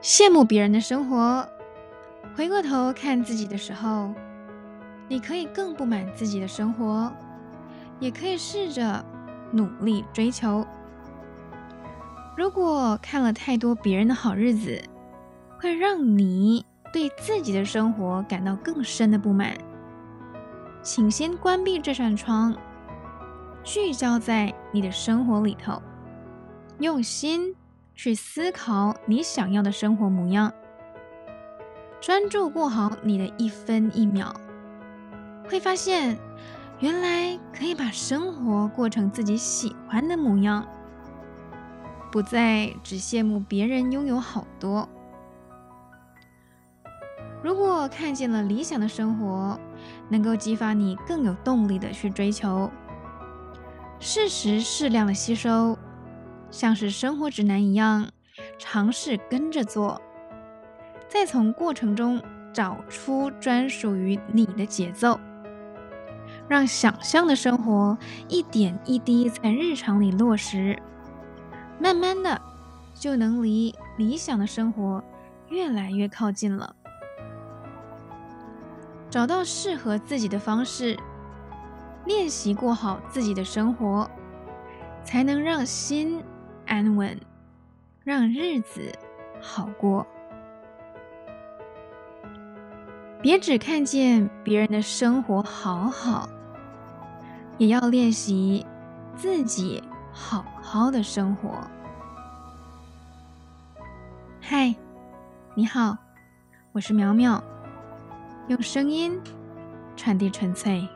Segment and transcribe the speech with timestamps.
[0.00, 1.48] 羡慕别人的生活，
[2.36, 4.14] 回过头看自己的时候，
[5.08, 7.12] 你可以更不满自己的生活，
[7.98, 9.04] 也可以试着
[9.50, 10.64] 努力追求。
[12.36, 14.80] 如果看了太多别人的好日子，
[15.58, 19.58] 会让你对自己的生活感到更深的不满。
[20.80, 22.56] 请先关闭这扇窗，
[23.64, 25.82] 聚焦在你的生活里头，
[26.78, 27.52] 用心
[27.98, 30.54] 去思考你想要的生活模样，
[32.00, 34.32] 专注过好你的一分一秒，
[35.50, 36.16] 会发现
[36.78, 40.64] 原来可以把生活过成自己喜欢的模样。
[42.12, 44.88] 不再只羡慕别人拥有好多。
[47.42, 49.58] 如果看见了理想的生活，
[50.08, 52.70] 能够激发你更有动力的去追求，
[53.98, 55.76] 适时适量的吸收，
[56.50, 58.08] 像是生活指南一样，
[58.58, 60.00] 尝试跟着做，
[61.08, 62.22] 再从过程中
[62.52, 65.20] 找出专属于你的节奏，
[66.48, 67.96] 让想象的生活
[68.28, 70.78] 一点一滴在日常里落实。
[71.78, 72.40] 慢慢的，
[72.94, 75.04] 就能离理想的生活
[75.48, 76.74] 越来越靠近了。
[79.10, 80.98] 找到适合自己的方式，
[82.04, 84.10] 练习过好自己的生活，
[85.04, 86.22] 才能让心
[86.68, 87.18] 安稳，
[88.04, 88.92] 让日子
[89.40, 90.06] 好过。
[93.20, 96.28] 别只看见别人的生活好好，
[97.56, 98.64] 也要练习
[99.16, 99.82] 自己。
[100.10, 101.50] 好好的生活。
[104.40, 104.74] 嗨，
[105.54, 105.96] 你好，
[106.72, 107.40] 我是苗苗，
[108.48, 109.20] 用声音
[109.94, 110.88] 传递纯粹。